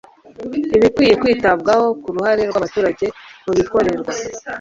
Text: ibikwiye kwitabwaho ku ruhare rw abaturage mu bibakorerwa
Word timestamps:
ibikwiye 0.77 1.13
kwitabwaho 1.21 1.85
ku 2.01 2.07
ruhare 2.15 2.41
rw 2.49 2.55
abaturage 2.59 3.05
mu 3.45 3.51
bibakorerwa 3.57 4.13